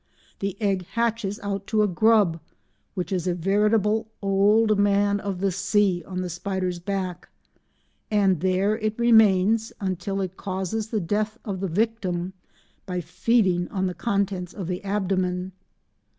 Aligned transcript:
The 0.39 0.59
egg 0.59 0.83
hatches 0.95 1.39
out 1.43 1.67
to 1.67 1.83
a 1.83 1.87
grub 1.87 2.39
which 2.95 3.11
is 3.11 3.27
a 3.27 3.35
veritable 3.35 4.07
"old 4.19 4.79
man 4.79 5.19
of 5.19 5.37
the 5.41 5.51
sea" 5.51 6.03
on 6.07 6.21
the 6.21 6.27
spider's 6.31 6.79
back, 6.79 7.29
and 8.09 8.39
there 8.39 8.79
it 8.79 8.97
remains 8.97 9.71
until 9.79 10.19
it 10.21 10.37
causes 10.37 10.87
the 10.87 10.99
death 11.01 11.37
of 11.45 11.61
its 11.63 11.71
victim 11.75 12.33
by 12.87 12.99
feeding 12.99 13.67
on 13.67 13.85
the 13.85 13.93
contents 13.93 14.53
of 14.53 14.65
the 14.65 14.83
abdomen. 14.83 15.51